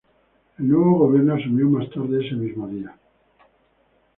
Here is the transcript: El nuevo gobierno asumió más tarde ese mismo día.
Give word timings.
El 0.57 0.67
nuevo 0.67 0.97
gobierno 0.97 1.35
asumió 1.35 1.69
más 1.69 1.87
tarde 1.91 2.25
ese 2.25 2.33
mismo 2.33 2.67
día. 2.67 2.95